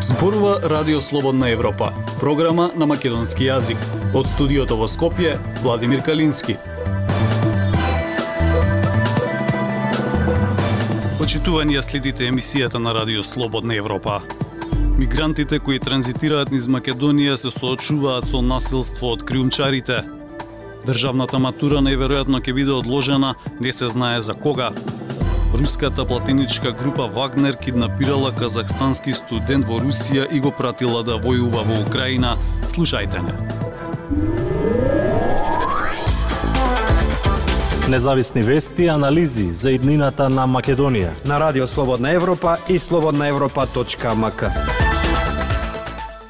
[0.00, 3.78] Зборува Радио Слободна Европа, програма на македонски јазик.
[4.14, 6.56] Од студиото во Скопје, Владимир Калински.
[11.16, 14.20] Почитувања следите емисијата на Радио Слободна Европа.
[14.98, 20.02] Мигрантите кои транзитираат низ Македонија се соочуваат со насилство од криумчарите.
[20.86, 24.70] Државната матура најверојатно ќе биде одложена, не се знае за кога.
[25.54, 31.80] Руската платиничка група Вагнер киднапирала казахстански студент во Русија и го пратила да војува во
[31.86, 32.36] Украина.
[32.68, 33.34] Слушајте не.
[37.90, 41.10] Независни вести анализи за иднината на Македонија.
[41.26, 44.89] На Радио Слободна Европа и слободнаевропа.мк.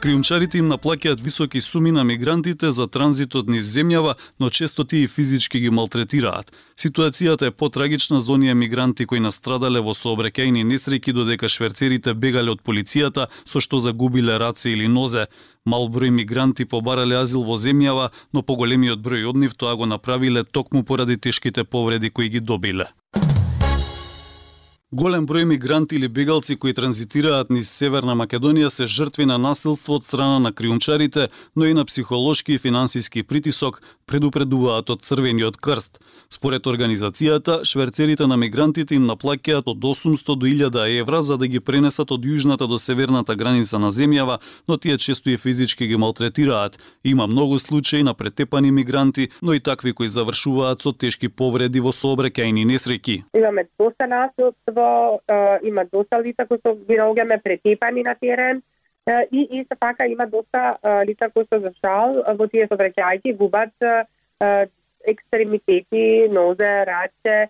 [0.01, 5.61] Криумчарите им наплаќаат високи суми на мигрантите за транзитот низ земјава, но често тие физички
[5.61, 6.53] ги малтретираат.
[6.73, 12.65] Ситуацијата е потрагична за оние мигранти кои настрадале во сообраќајни несреќи додека шверцерите бегале од
[12.65, 15.27] полицијата со што загубиле раце или нозе.
[15.67, 20.45] Мал број мигранти побарале азил во земјава, но поголемиот број од нив тоа го направиле
[20.45, 22.89] токму поради тешките повреди кои ги добиле.
[24.93, 30.03] Голем број мигранти или бегалци кои транзитираат низ Северна Македонија се жртви на насилство од
[30.03, 33.79] страна на криумчарите, но и на психолошки и финансиски притисок,
[34.11, 36.01] предупредуваат од Црвениот крст.
[36.29, 41.61] Според организацијата, шверцерите на мигрантите им наплакеат од 800 до 1000 евра за да ги
[41.61, 46.79] пренесат од јужната до северната граница на земјава, но тие често и физички ги малтретираат.
[47.05, 51.95] Има многу случаи на претепани мигранти, но и такви кои завршуваат со тешки повреди во
[51.95, 53.23] сообраќајни несреќи.
[53.39, 58.63] Имаме доста насилство uh, има доста лица кои се ги наоѓаме претепани на терен
[59.33, 63.75] и исто така има доста uh, лица кои се за шал во тие сообраќајки губат
[65.07, 67.49] екстремитети, нозе, раче,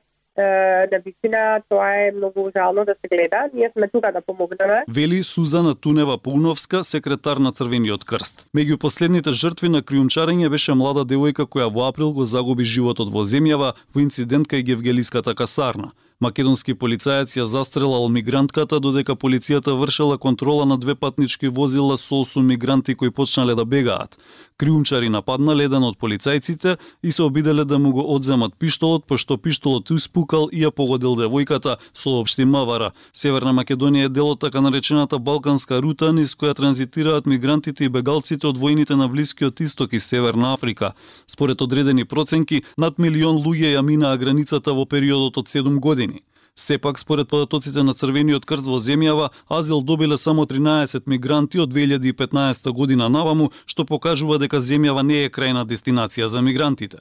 [0.93, 3.51] на вистина тоа е многу жално да се гледа.
[3.55, 4.85] Ние сме тука да помогнеме.
[4.89, 8.47] Вели Сузана Тунева Пуновска, секретар на Црвениот крст.
[8.57, 13.27] Меѓу последните жртви на криумчарење беше млада девојка која во април го загуби животот во
[13.27, 15.93] земјава во инцидент кај Гевгелиската касарна.
[16.21, 22.43] Македонски полицаец ја застрелал мигрантката додека полицијата вршела контрола на две патнички возила со 8
[22.43, 24.19] мигранти кои почнале да бегаат.
[24.59, 29.39] Криумчари нападнале еден од полицајците и се обиделе да му го одземат пиштолот, па пошто
[29.39, 32.93] пиштолот испукал и ја погодил девојката, соопшти Мавара.
[33.13, 38.47] Северна Македонија е дел од така наречената Балканска рута низ која транзитираат мигрантите и бегалците
[38.47, 40.93] од војните на Блискиот Исток и Северна Африка.
[41.27, 46.10] Според одредени проценки, над милион луѓе ја минаа границата во периодот од 7 години.
[46.55, 52.73] Сепак, според податоците на Црвениот крст во земјава, азил добиле само 13 мигранти од 2015
[52.73, 56.99] година наваму, што покажува дека земјава не е крајна дестинација за мигрантите.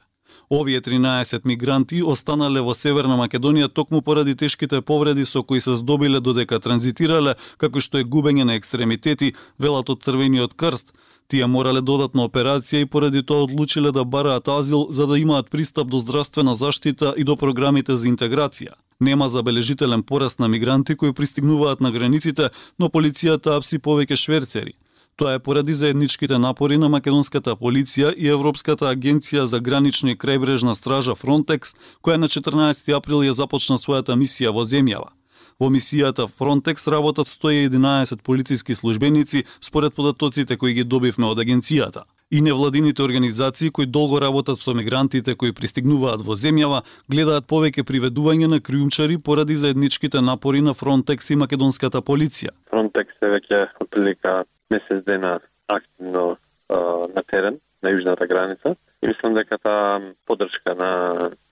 [0.49, 6.19] Овие 13 мигранти останале во Северна Македонија токму поради тешките повреди со кои се здобиле
[6.19, 10.93] додека транзитирале, како што е губење на екстремитети, велат од Црвениот крст.
[11.29, 15.87] Тие морале додатна операција и поради тоа одлучиле да бараат азил за да имаат пристап
[15.87, 18.73] до здравствена заштита и до програмите за интеграција.
[18.99, 24.73] Нема забележителен пораст на мигранти кои пристигнуваат на границите, но полицијата апси повеќе шверцери.
[25.15, 30.73] Тоа е поради заедничките напори на македонската полиција и Европската агенција за гранична и крајбрежна
[30.73, 35.18] стража Frontex, која на 14 април ја започна својата мисија во земјава.
[35.59, 42.39] Во мисијата Frontex работат 111 полициски службеници според податоците кои ги добивме од агенцијата и
[42.41, 48.59] невладините организации кои долго работат со мигрантите кои пристигнуваат во земјава, гледаат повеќе приведување на
[48.61, 52.55] криумчари поради заедничките напори на Frontex и македонската полиција.
[52.71, 56.37] Frontex е веќе отприлика месец дена активно
[56.69, 60.91] на терен на јужната граница и мислам дека таа поддршка на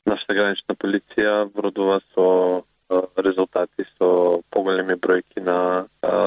[0.05, 2.63] нашата гранична полиција вродува со
[3.17, 5.85] резултати со поголеми бројки на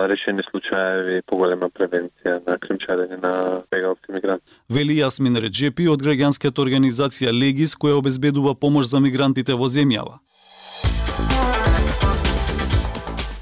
[0.09, 4.45] решени случаеви, поголема превенција на кримчарење на бегалци мигранти.
[4.69, 10.21] Вели Јасмин Реджепи од граѓанската организација Легис која обезбедува помош за мигрантите во земјава.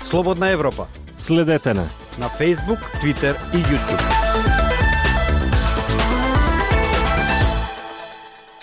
[0.00, 0.87] Слободна Европа.
[1.19, 1.88] Следете на
[2.19, 4.48] на Facebook, Twitter и YouTube.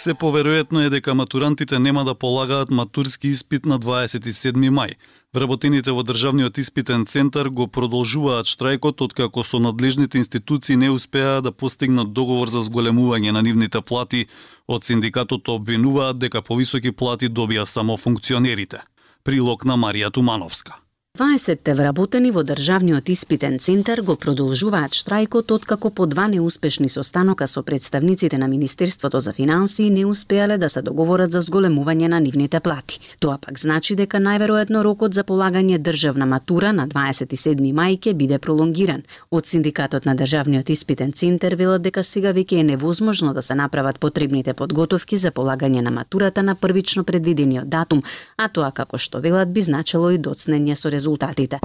[0.06, 4.92] Се поверојатно е дека матурантите нема да полагаат матурски испит на 27 мај.
[5.34, 11.52] Вработените во Државниот испитен центар го продолжуваат штрајкот откако со надлежните институции не успеа да
[11.52, 14.28] постигнат договор за зголемување на нивните плати.
[14.68, 18.86] Од синдикатот обвинуваат дека повисоки плати добија само функционерите.
[19.24, 20.85] Прилог на Марија Тумановска.
[21.16, 27.62] 20 вработени во Државниот испитен центар го продолжуваат штрајкот откако по два неуспешни состанока со
[27.64, 33.00] представниците на Министерството за финансии не успеале да се договорат за зголемување на нивните плати.
[33.20, 38.38] Тоа пак значи дека најверојатно рокот за полагање државна матура на 27 мај ќе биде
[38.38, 39.04] пролонгиран.
[39.32, 44.00] Од синдикатот на Државниот испитен центар велат дека сега веќе е невозможно да се направат
[44.00, 48.04] потребните подготовки за полагање на матурата на првично предвидениот датум,
[48.36, 51.60] а тоа како што велат би значело и доцнење со резултатите.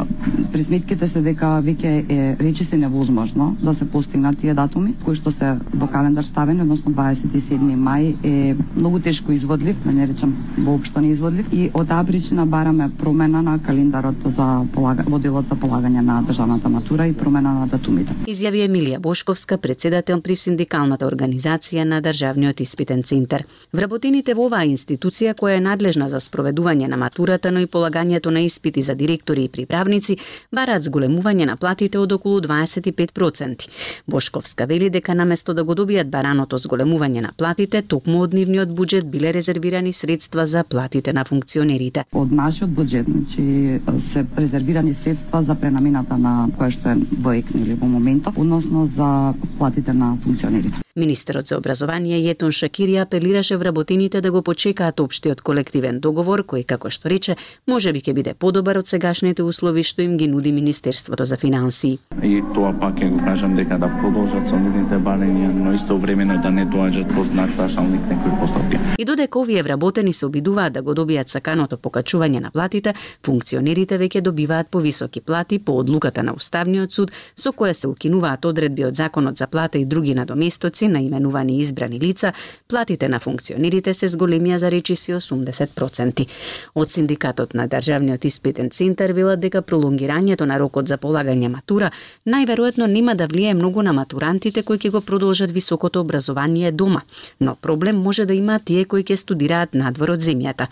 [0.52, 5.54] Присметките се дека веќе е речиси невозможно да се постигнат тие датуми кои што се
[5.72, 11.46] во календар ставени, односно 27 мај е многу тешко изводлив, да не речам воопшто неизводлив
[11.52, 16.68] и од таа причина бараме промена на календарот за полага, моделот за полагање на државната
[16.68, 18.12] матура и промена на датумите.
[18.26, 23.46] Изјави Емилија Бошковска, председател при синдикалната организација на Државниот испитен центар.
[23.72, 28.40] Вработените во оваа институција која е надлежна за спроведување на матурата, но и полагањето на
[28.44, 28.94] испити за
[29.30, 30.16] директори и приправници,
[30.52, 33.68] бараат зголемување на платите од околу 25%.
[34.06, 39.06] Бошковска вели дека наместо да го добијат бараното зголемување на платите, токму од нивниот буџет
[39.10, 42.04] биле резервирани средства за платите на функционерите.
[42.12, 43.80] Од нашиот буџет, значи
[44.12, 48.86] се резервирани средства за пренамената на која што е во ЕКН или во моментов, односно
[48.86, 50.89] за платите на функционерите.
[50.96, 56.90] Министерот за образование Јетон Шакири апелираше вработените да го почекаат општиот колективен договор кој како
[56.90, 57.36] што рече
[57.70, 61.98] може би ќе биде подобар од сегашните услови што им ги нуди Министерството за финансии.
[62.22, 66.40] И тоа пак ќе го кажам дека да продолжат со нивните барања, но исто времено
[66.42, 68.82] да не доаѓаат по знак прашалник некои постапки.
[68.98, 74.20] И додека овие вработени се обидуваат да го добијат саканото покачување на платите, функционерите веќе
[74.26, 79.36] добиваат повисоки плати по одлуката на Уставниот суд со која се укинуваат одредби од Законот
[79.36, 82.32] за плата и други надоместоци на именувани избрани лица,
[82.68, 86.26] платите на функционерите се зголемија за речиси 80%.
[86.74, 91.90] Од синдикатот на Државниот испитен центар велат дека пролонгирањето на рокот за полагање матура
[92.26, 97.02] најверојатно нема да влие многу на матурантите кои ќе го продолжат високото образование дома,
[97.40, 100.66] но проблем може да има тие кои ќе студираат надвор од земјата.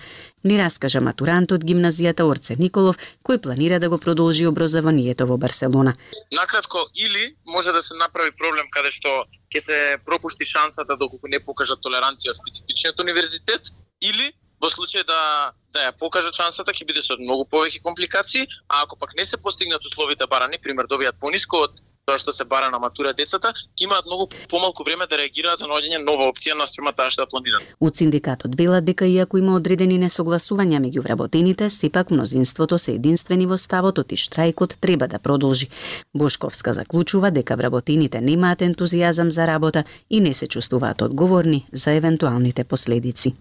[0.45, 5.95] Ни раскажа матурант од гимназијата Орце Николов, кој планира да го продолжи образованието во Барселона.
[6.33, 11.41] Накратко, или може да се направи проблем каде што ќе се пропушти шансата доколку не
[11.41, 17.03] покажат толеранција од специфичниот универзитет, или во случај да да ја покажат шансата ќе биде
[17.05, 21.65] со многу повеќе компликации, а ако пак не се постигнат условите барани, пример добијат пониско
[21.69, 25.61] од тоа што се бара на матура децата, ќе имаат многу помалку време да реагираат
[25.61, 27.75] за наоѓање нова опција на спрема таа што ја планираат.
[27.81, 33.59] Од синдикатот велат дека иако има одредени несогласувања меѓу вработените, сепак мнозинството се единствени во
[33.61, 35.69] ставот и штрајкот треба да продолжи.
[36.15, 42.65] Бошковска заклучува дека вработените немаат ентузијазам за работа и не се чувствуваат одговорни за евентуалните
[42.65, 43.35] последици.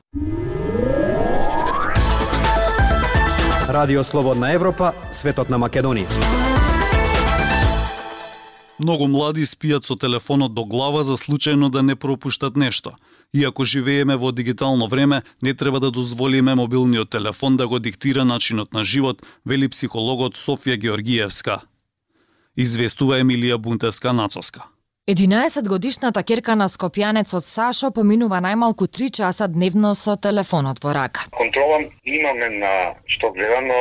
[3.69, 6.46] Радио Слободна Европа, светот на Македонија.
[8.79, 12.94] Многу млади спијат со телефонот до глава за случајно да не пропуштат нешто.
[13.33, 18.74] Иако живееме во дигитално време, не треба да дозволиме мобилниот телефон да го диктира начинот
[18.74, 21.62] на живот, вели психологот Софија Георгиевска.
[22.56, 24.69] Известува Емилија Бунтеска Нацоска.
[25.07, 31.30] 11 годишната керка на скопјанецот Сашо поминува најмалку 3 часа дневно со телефонот во рака.
[31.31, 32.71] Контролам имаме на
[33.07, 33.77] што гледано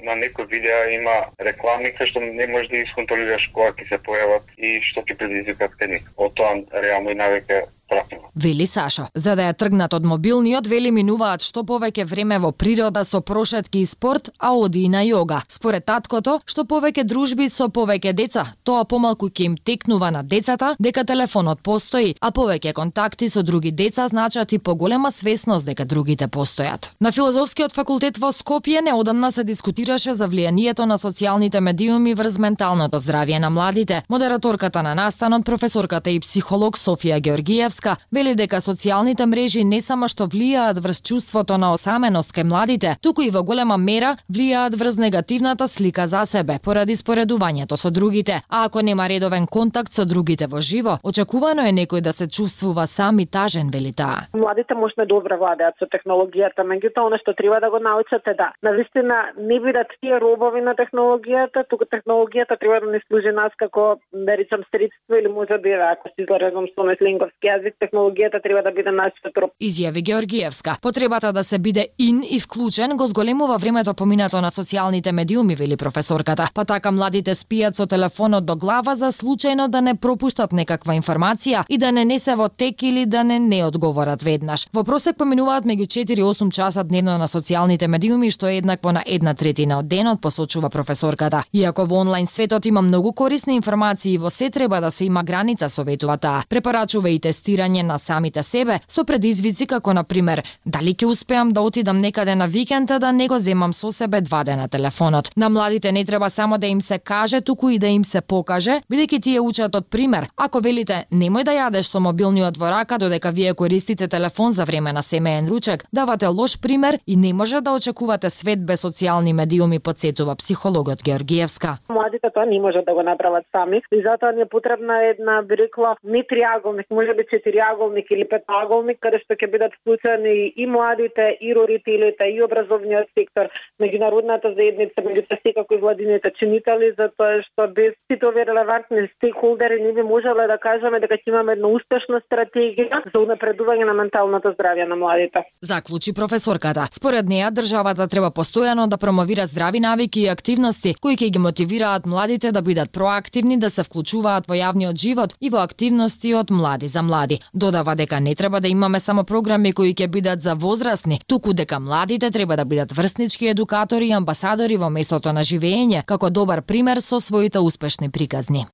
[0.00, 4.48] на некои видеа има реклами кај што не можеш да исконтролираш кога ќе се појават
[4.56, 7.60] и што ќе предизвикат кај Од тоа реално и навеќе
[7.90, 8.30] пратено.
[8.36, 9.06] Вели Сашо.
[9.14, 13.82] За да ја тргнат од мобилниот, вели минуваат што повеќе време во природа со прошетки
[13.82, 15.42] и спорт, а оди и на јога.
[15.48, 20.76] Според таткото, што повеќе дружби со повеќе деца, тоа помалку ќе им текнува на децата
[20.78, 26.28] дека телефонот постои, а повеќе контакти со други деца значат и поголема свесност дека другите
[26.28, 26.92] постојат.
[27.00, 32.98] На филозофскиот факултет во Скопје неодамна се дискутираше за влијанието на социјалните медиуми врз менталното
[32.98, 34.02] здравје на младите.
[34.08, 40.08] Модераторката на настанот, професорката и психолог Софија Георгиевска Гревска вели дека социјалните мрежи не само
[40.08, 44.98] што влијаат врз чувството на осаменост кај младите, туку и во голема мера влијаат врз
[44.98, 48.42] негативната слика за себе поради споредувањето со другите.
[48.48, 52.86] А ако нема редовен контакт со другите во живо, очекувано е некој да се чувствува
[52.86, 54.28] сам и тажен, вели таа.
[54.34, 58.34] Младите можна да добро владеат со технологијата, меѓутоа она што треба да го научат е
[58.34, 63.32] да на вистина не бидат тие робови на технологијата, туку технологијата треба да не служи
[63.32, 67.76] нас како да речам средство или може би ако си изразам со меслинговски јазик младите
[67.80, 69.50] технологијата треба да биде нашиот троп.
[69.60, 70.76] Изјави Георгиевска.
[70.82, 75.76] Потребата да се биде ин и вклучен го зголемува времето поминато на социјалните медиуми, вели
[75.76, 76.48] професорката.
[76.54, 81.64] Па така младите спијат со телефонот до глава за случајно да не пропуштат некаква информација
[81.68, 84.66] и да не не се во тек или да не не одговорат веднаш.
[84.72, 88.92] Во просек поминуваат меѓу 4 и 8 часа дневно на социјалните медиуми, што е еднакво
[88.92, 91.44] на една третина од денот, посочува професорката.
[91.52, 95.68] Иако во онлайн светот има многу корисни информации, во се треба да се има граница,
[95.68, 96.44] советува таа.
[96.48, 97.18] Препорачува и
[97.60, 102.34] разбирање на самите себе со предизвици како на пример дали ќе успеам да отидам некаде
[102.34, 105.30] на викенд да не го земам со себе два дена телефонот.
[105.36, 108.80] На младите не треба само да им се каже, туку и да им се покаже,
[108.90, 110.28] бидејќи тие учат од пример.
[110.36, 114.92] Ако велите немој да јадеш со мобилниот во рака додека вие користите телефон за време
[114.92, 119.78] на семеен ручек, давате лош пример и не може да очекувате свет без социјални медиуми,
[119.78, 121.78] подсетува психологот Георгиевска.
[121.88, 125.56] Младите тоа не може да го направат сами и затоа ни е потребна една би
[125.56, 131.36] рекла не триаголник, може би четириаголник или петаголник каде што ќе бидат вклучени и младите,
[131.40, 137.94] и родителите, и образовниот сектор, меѓународната заедница, меѓу секако и владините чинители, затоа што без
[138.10, 143.02] сите овие релевантни стейкхолдери не би можеле да кажеме дека ќе имаме една успешна стратегија
[143.10, 145.44] за унапредување на менталното здравје на младите.
[145.62, 146.86] Заклучи професорката.
[146.92, 152.06] Според неа, државата треба постојано да промовира здрави навики и активности кои ќе ги мотивираат
[152.06, 156.88] младите да бидат проактивни, да се вклучуваат во јавниот живот и во активности од млади
[156.88, 157.29] за млади.
[157.54, 161.80] Додава дека не треба да имаме само програми кои ќе бидат за возрастни, туку дека
[161.80, 167.00] младите треба да бидат врснички едукатори и амбасадори во местото на живење, како добар пример
[167.00, 168.66] со своите успешни приказни.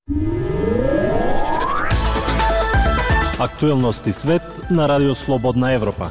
[3.38, 6.10] Актуелности свет на Радио Слободна Европа.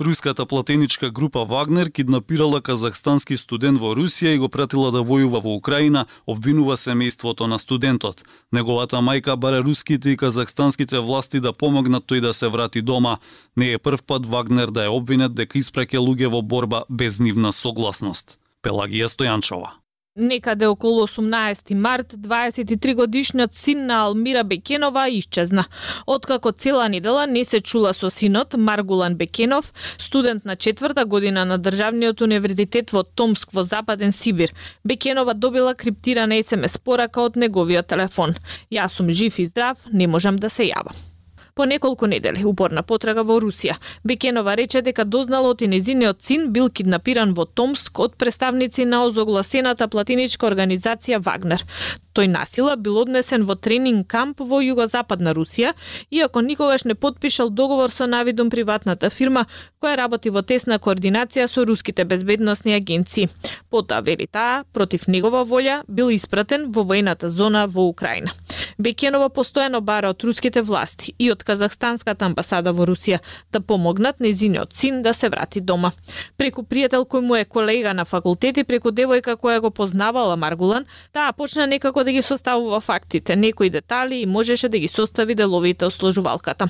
[0.00, 5.54] Руската платеничка група Вагнер киднапирала казахстански студент во Русија и го пратила да војува во
[5.56, 8.20] Украина, обвинува семејството на студентот.
[8.52, 13.16] Неговата мајка баре руските и казахстанските власти да помогнат тој да се врати дома.
[13.56, 17.52] Не е прв пат Вагнер да е обвинет дека испраќа луѓе во борба без нивна
[17.52, 18.38] согласност.
[18.62, 19.85] Пелагија Стојанчова.
[20.16, 25.66] Некаде околу 18 март, 23 годишниот син на Алмира Бекенова исчезна.
[26.06, 31.58] Откако цела недела не се чула со синот Маргулан Бекенов, студент на четврта година на
[31.58, 34.54] Државниот универзитет во Томск во Западен Сибир,
[34.84, 38.34] Бекенова добила криптирана СМС порака од неговиот телефон.
[38.72, 41.15] Јас сум жив и здрав, не можам да се јавам.
[41.56, 46.68] По неколку недели упорна потрага во Русија, Бекенова рече дека дознала од незиниот син бил
[46.68, 51.64] киднапиран во Томск од представници на озогласената платиничка организација Вагнер.
[52.12, 55.72] Тој насила бил однесен во тренинг камп во југозападна Русија,
[56.10, 59.46] иако никогаш не подпишал договор со навидум приватната фирма
[59.80, 63.30] која работи во тесна координација со руските безбедносни агенции.
[63.70, 68.32] Потоа, вели таа, против негова волја бил испратен во воената зона во Украина.
[68.78, 74.74] Бекенова постојано бара од руските власти и од казахстанската амбасада во Русија да помогнат незиниот
[74.76, 75.92] син да се врати дома.
[76.36, 80.84] Преку пријател кој му е колега на факултет и преку девојка која го познавала Маргулан,
[81.12, 85.86] таа почна некако да ги составува фактите, некои детали и можеше да ги состави деловите
[85.86, 86.68] од сложувалката.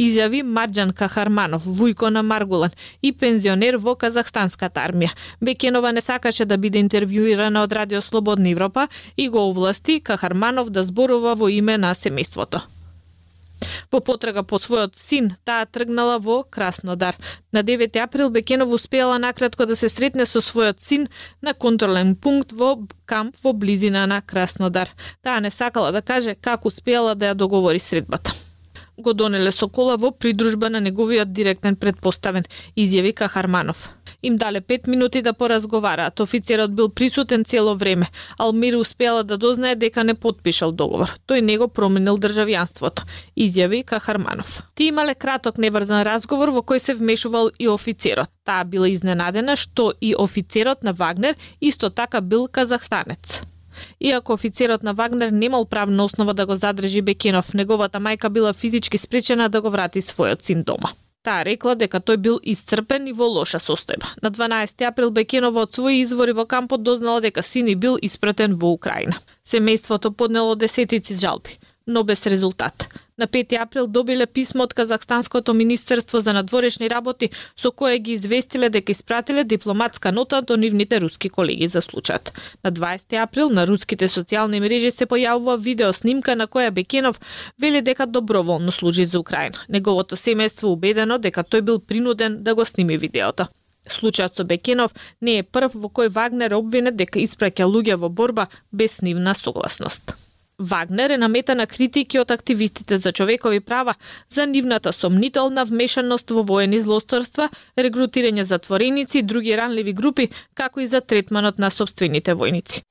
[0.00, 2.70] Изјави Марджан Кахарманов, вујко на Маргулан
[3.02, 5.12] и пензионер во казахстанската армија.
[5.40, 10.84] Бекенова не сакаше да биде интервјуирана од Радио Слободна Европа и го овласти Кахарманов да
[10.84, 12.62] зборува во име на семејството.
[13.92, 17.18] Во потрага по својот син, таа тргнала во Краснодар.
[17.52, 21.08] На 9 април Бекенов успеала накратко да се сретне со својот син
[21.42, 24.88] на контролен пункт во камп во близина на Краснодар.
[25.22, 28.32] Таа не сакала да каже како успеала да ја договори средбата
[28.98, 32.44] го донеле со кола во придружба на неговиот директен предпоставен,
[32.76, 33.90] изјави Кахарманов.
[34.22, 36.20] Им дале пет минути да поразговараат.
[36.20, 38.08] Офицерот бил присутен цело време.
[38.38, 41.10] Алмир успеала да дознае дека не подпишал договор.
[41.26, 43.02] Тој не го променил државјанството,
[43.36, 44.62] изјави Кахарманов.
[44.74, 48.30] Ти имале краток неврзан разговор во кој се вмешувал и офицерот.
[48.44, 53.42] Таа била изненадена што и офицерот на Вагнер исто така бил казахстанец.
[54.00, 58.98] Иако офицерот на Вагнер немал правна основа да го задржи Бекенов, неговата мајка била физички
[58.98, 60.92] спречена да го врати својот син дома.
[61.22, 64.08] Таа рекла дека тој бил исцрпен и во лоша состојба.
[64.22, 68.72] На 12 април Бекенова од своји извори во кампот дознала дека сини бил испратен во
[68.74, 69.20] Украина.
[69.46, 72.88] Семејството поднело десетици жалби но без резултат.
[73.18, 78.70] На 5 април добиле писмо од Казахстанското Министерство за надворешни работи со кое ги известиле
[78.70, 82.32] дека испратиле дипломатска нота до нивните руски колеги за случајот.
[82.64, 87.20] На 20 април на руските социјални мрежи се појавува видео снимка на која Бекенов
[87.58, 89.58] вели дека доброволно служи за Украина.
[89.68, 93.46] Неговото семејство убедено дека тој бил принуден да го сними видеото.
[93.88, 98.48] Случајот со Бекенов не е прв во кој Вагнер обвинет дека испраќа луѓе во борба
[98.72, 100.14] без нивна согласност.
[100.62, 103.94] Вагнер е намета на критики од активистите за човекови права
[104.28, 110.86] за нивната сомнителна вмешаност во воени злосторства, регрутирање затвореници и други ранливи групи, како и
[110.86, 112.82] за третманот на собствените војници.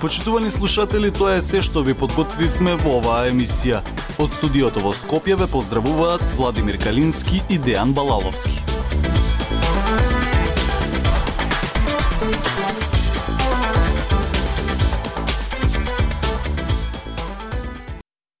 [0.00, 3.82] Почитувани слушатели, тоа е се што ви подготвивме во оваа емисија.
[4.16, 8.85] Од студиото во Скопје ве поздравуваат Владимир Калински и Дејан Балаловски.